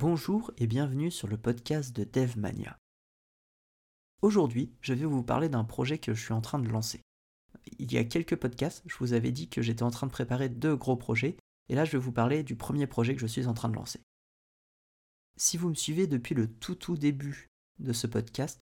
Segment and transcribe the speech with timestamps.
[0.00, 2.78] Bonjour et bienvenue sur le podcast de DevMania.
[4.22, 7.02] Aujourd'hui, je vais vous parler d'un projet que je suis en train de lancer.
[7.80, 10.48] Il y a quelques podcasts, je vous avais dit que j'étais en train de préparer
[10.48, 11.36] deux gros projets,
[11.68, 13.74] et là je vais vous parler du premier projet que je suis en train de
[13.74, 14.00] lancer.
[15.36, 17.48] Si vous me suivez depuis le tout tout début
[17.80, 18.60] de ce podcast,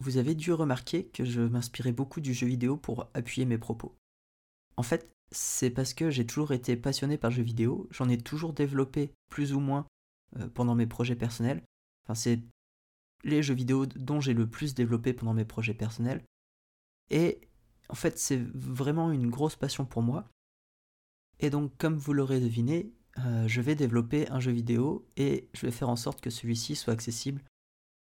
[0.00, 3.94] vous avez dû remarquer que je m'inspirais beaucoup du jeu vidéo pour appuyer mes propos.
[4.76, 8.18] En fait, c'est parce que j'ai toujours été passionné par le jeu vidéo, j'en ai
[8.18, 9.86] toujours développé plus ou moins
[10.54, 11.62] pendant mes projets personnels.
[12.04, 12.40] Enfin, c'est
[13.24, 16.22] les jeux vidéo dont j'ai le plus développé pendant mes projets personnels.
[17.10, 17.40] Et
[17.88, 20.28] en fait, c'est vraiment une grosse passion pour moi.
[21.40, 25.66] Et donc, comme vous l'aurez deviné, euh, je vais développer un jeu vidéo et je
[25.66, 27.42] vais faire en sorte que celui-ci soit accessible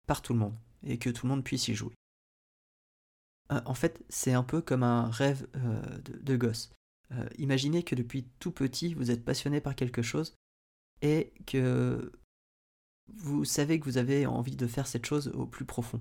[0.06, 1.95] par tout le monde et que tout le monde puisse y jouer.
[3.52, 5.46] Euh, en fait, c'est un peu comme un rêve
[6.04, 6.70] de, gosse.
[7.38, 10.34] imaginez que depuis tout petit, vous êtes passionné par quelque chose
[11.01, 12.12] et que
[13.16, 16.01] vous savez que vous avez envie de faire cette chose au plus profond.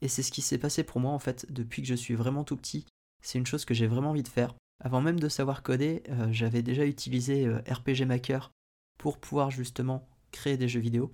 [0.00, 2.44] Et c'est ce qui s'est passé pour moi en fait depuis que je suis vraiment
[2.44, 2.86] tout petit.
[3.22, 4.54] C'est une chose que j'ai vraiment envie de faire.
[4.80, 8.52] Avant même de savoir coder, euh, j'avais déjà utilisé euh, RPG Maker
[8.96, 11.12] pour pouvoir justement créer des jeux vidéo.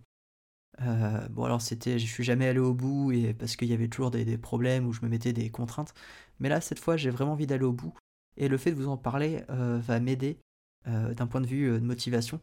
[0.83, 3.89] Euh, bon alors c'était, je suis jamais allé au bout et parce qu'il y avait
[3.89, 5.95] toujours des, des, problèmes où je me mettais des contraintes.
[6.41, 7.95] Mais là cette fois j'ai vraiment envie d'aller au bout
[8.37, 10.39] et le fait de vous en parler va m'aider
[10.87, 12.41] d'un point de vue de motivation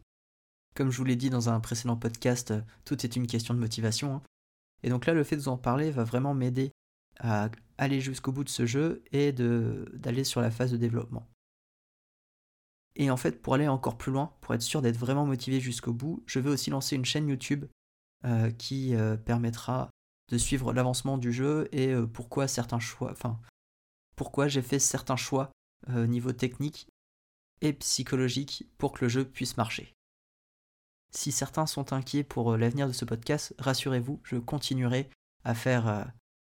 [0.74, 3.58] comme je vous l'ai dit dans un précédent podcast, euh, tout est une question de
[3.58, 4.16] motivation.
[4.16, 4.22] Hein.
[4.82, 6.72] Et donc là, le fait de vous en parler va vraiment m'aider
[7.20, 11.28] à aller jusqu'au bout de ce jeu et d'aller sur la phase de développement.
[12.96, 15.92] Et en fait, pour aller encore plus loin, pour être sûr d'être vraiment motivé jusqu'au
[15.92, 17.66] bout, je vais aussi lancer une chaîne YouTube
[18.24, 19.90] euh, qui euh, permettra
[20.30, 23.14] de suivre l'avancement du jeu et pourquoi certains choix,
[24.16, 25.52] pourquoi j'ai fait certains choix
[25.88, 26.88] niveau technique
[27.60, 29.94] et psychologique pour que le jeu puisse marcher.
[31.14, 35.10] Si certains sont inquiets pour euh, l'avenir de ce podcast, rassurez-vous, je continuerai
[35.44, 36.04] à faire euh,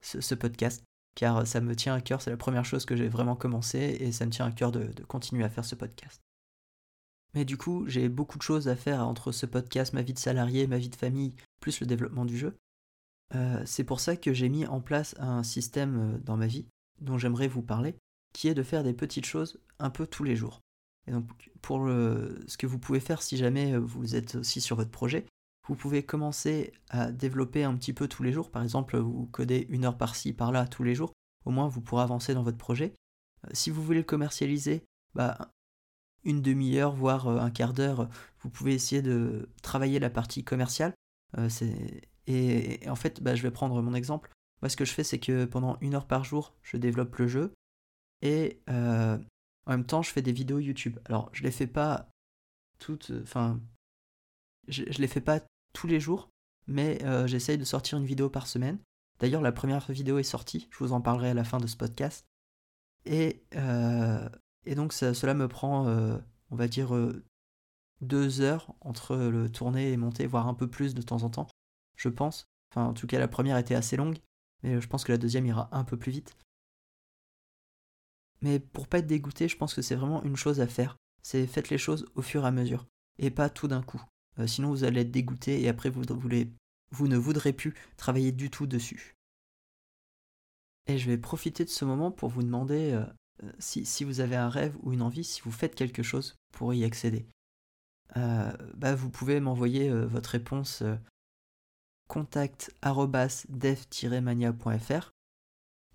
[0.02, 0.84] ce, podcast,
[1.16, 4.12] car ça me tient à cœur, c'est la première chose que j'ai vraiment commencé, et
[4.12, 6.22] ça me tient à cœur de, continuer à faire ce podcast.
[7.36, 10.20] Mais du coup, j'ai beaucoup de choses à faire entre ce podcast, ma vie de
[10.20, 12.58] salarié, ma vie de famille, plus le développement du jeu.
[13.36, 16.66] Euh, c'est pour ça que j'ai mis en place un système dans ma vie,
[17.00, 17.96] dont j'aimerais vous parler,
[18.34, 20.62] qui est de faire des petites choses un peu tous les jours.
[21.08, 24.76] Et donc, pour ce que vous pouvez faire si jamais euh, vous êtes aussi sur
[24.76, 25.26] votre projet,
[25.68, 28.52] vous pouvez commencer à développer un petit peu tous les jours.
[28.52, 31.14] Par exemple, vous codez une heure par-ci, par-là, tous les jours.
[31.46, 32.94] Au moins, vous pourrez avancer dans votre projet.
[33.46, 34.84] Euh, si vous voulez le commercialiser,
[35.16, 35.52] bah,
[36.24, 38.10] une demi-heure, voire euh, un quart d'heure,
[38.42, 40.94] vous pouvez essayer de travailler la partie commerciale.
[42.28, 44.30] et, en fait, bah, je vais prendre mon exemple.
[44.62, 47.28] Moi, ce que je fais, c'est que pendant une heure par jour, je développe le
[47.28, 47.54] jeu.
[48.22, 48.60] Et
[49.68, 50.98] en même temps, je fais des vidéos YouTube.
[51.06, 52.10] Alors, je les fais pas
[52.80, 53.12] toutes.
[53.12, 53.60] Euh, enfin,
[54.70, 55.42] je, les fais pas
[55.74, 56.30] tous les jours,
[56.68, 58.80] mais euh, j'essaye de sortir une vidéo par semaine.
[59.20, 60.70] D'ailleurs, la première vidéo est sortie.
[60.72, 62.26] Je vous en parlerai à la fin de ce podcast.
[63.06, 64.28] Et, euh,
[64.66, 65.88] et donc, cela me prend,
[66.52, 66.96] on va dire,
[68.02, 71.48] deux heures entre le tourner et monter, voire un peu plus de temps en temps,
[71.96, 72.46] je pense.
[72.72, 74.20] Enfin, en tout cas, la première était assez longue,
[74.62, 76.38] mais je pense que la deuxième ira un peu plus vite.
[78.42, 80.98] Mais pour pas être dégoûté, je pense que c'est vraiment une chose à faire.
[81.24, 82.86] C'est faites les choses au fur et à mesure,
[83.20, 84.02] et pas tout d'un coup.
[84.40, 88.68] Euh, sinon vous allez être dégoûté et après vous, ne voudrez plus travailler du tout
[88.68, 89.16] dessus.
[90.88, 93.04] Et je vais profiter de ce moment pour vous demander euh,
[93.44, 96.74] euh, si, vous avez un rêve ou une envie, si vous faites quelque chose pour
[96.74, 97.28] y accéder.
[98.16, 100.84] bah, vous pouvez m'envoyer votre réponse
[102.08, 102.74] contact
[103.50, 105.12] dev-mania.fr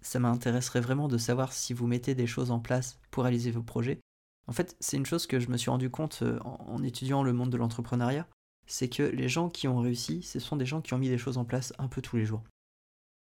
[0.03, 3.63] ça m'intéresserait vraiment de savoir si vous mettez des choses en place pour réaliser vos
[3.63, 4.01] projets.
[4.49, 7.33] En fait, c'est une chose que je me suis rendu compte euh, en, étudiant le
[7.33, 8.29] monde de l'entrepreneuriat,
[8.67, 11.19] c'est que les gens qui ont réussi, ce sont des gens qui ont mis des
[11.19, 12.43] choses en place un peu tous les jours.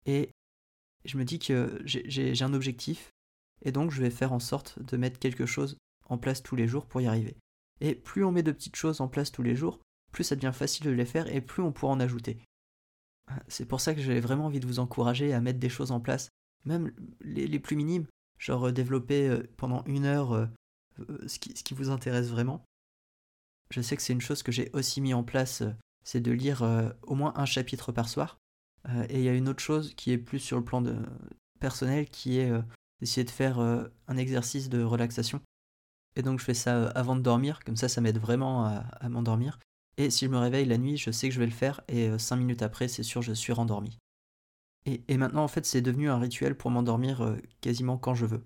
[0.07, 0.31] Et
[1.05, 3.11] je me dis que j'ai un objectif,
[3.63, 5.77] et donc je vais faire en sorte de mettre quelque chose
[6.09, 7.37] en place tous les jours pour y arriver.
[7.81, 9.81] Et plus on met de petites choses en place tous les jours,
[10.13, 12.39] plus ça devient facile de les faire et plus on pourra en ajouter.
[13.49, 16.01] C'est pour ça que j'ai vraiment envie de vous encourager à mettre des choses en
[16.01, 16.31] place
[16.65, 18.07] même les, plus minimes,
[18.39, 20.47] genre euh, développer euh, pendant une heure euh,
[21.27, 22.65] ce qui, vous intéresse vraiment.
[23.71, 25.63] Je sais que c'est une chose que j'ai aussi mis en place,
[26.03, 26.63] c'est de lire
[27.03, 28.37] au moins un chapitre par soir.
[29.09, 30.83] et il y a une autre chose qui est plus sur le plan
[31.61, 32.51] personnel, qui est
[32.99, 35.41] d'essayer de faire un exercice de relaxation.
[36.17, 39.09] Et donc je fais ça avant de dormir, comme ça ça m'aide vraiment à, à
[39.09, 39.61] m'endormir.
[39.97, 42.19] Et si je me réveille la nuit, je sais que je vais le faire, et
[42.19, 43.99] 5 minutes après, c'est sûr, je suis rendormi.
[44.87, 48.43] Et, maintenant, en fait, c'est devenu un rituel pour m'endormir euh, quasiment quand je veux.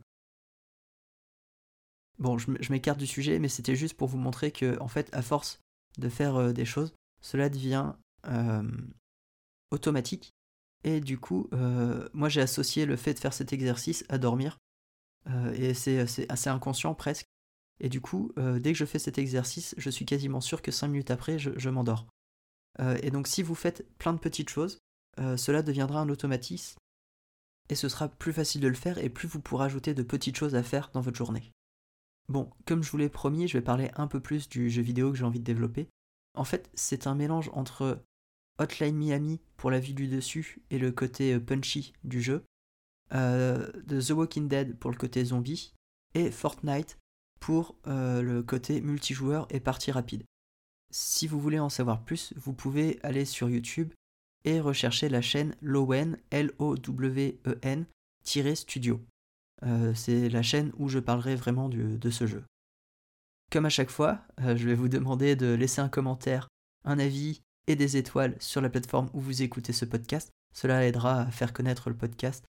[2.18, 5.22] Bon, je, m'écarte du sujet, mais c'était juste pour vous montrer que, en fait, à
[5.22, 5.60] force
[5.98, 7.92] de faire euh, des choses, cela devient
[9.70, 10.32] automatique.
[10.82, 11.50] Et du coup,
[12.14, 14.56] moi j'ai associé le fait de faire cet exercice à dormir.
[15.54, 17.26] et c'est assez inconscient presque.
[17.80, 20.88] Et du coup, dès que je fais cet exercice, je suis quasiment sûr que 5
[20.88, 22.06] minutes après, je m'endors.
[23.02, 24.78] et donc si vous faites plein de petites choses,
[25.36, 26.78] cela deviendra un automatisme
[27.68, 30.36] et ce sera plus facile de le faire et plus vous pourrez ajouter de petites
[30.36, 31.52] choses à faire dans votre journée.
[32.28, 35.10] Bon, comme je vous l'ai promis, je vais parler un peu plus du jeu vidéo
[35.10, 35.88] que j'ai envie de développer.
[36.34, 38.02] En fait, c'est un mélange entre
[38.58, 42.44] Hotline Miami pour la vue du dessus et le côté euh, punchy du jeu,
[43.12, 45.74] euh, The Walking Dead pour le côté zombie,
[46.14, 46.98] et Fortnite
[47.40, 50.24] pour euh, le côté multijoueur et partie rapide.
[50.90, 53.92] Si vous voulez en savoir plus, vous pouvez aller sur YouTube
[54.44, 57.86] et rechercher la chaîne Lowen, L-O-W-E-N,
[58.54, 59.00] studio.
[59.64, 62.44] Euh, c'est la chaîne où je parlerai vraiment de ce jeu.
[63.50, 66.48] Comme à chaque fois, euh, je vais vous demander de laisser un commentaire,
[66.84, 70.30] un avis et des étoiles sur la plateforme où vous écoutez ce podcast.
[70.52, 72.44] Cela aidera à faire connaître le podcast.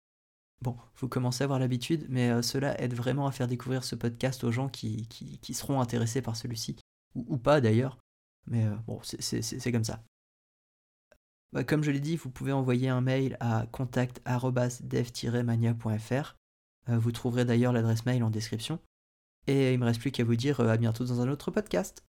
[0.61, 3.95] Bon, vous commencez à avoir l'habitude, mais euh, cela aide vraiment à faire découvrir ce
[3.95, 6.75] podcast aux gens qui, qui, seront intéressés par celui-ci,
[7.13, 7.99] ou, pas d'ailleurs.
[8.47, 10.03] Mais bon, c'est comme ça.
[11.55, 16.35] Bah, comme je l'ai dit, vous pouvez envoyer un mail à contact-dev-mania.fr.
[16.89, 18.77] Euh, vous trouverez d'ailleurs l'adresse mail en description.
[19.47, 22.04] Et il me reste plus qu'à vous dire euh, à bientôt dans un autre podcast.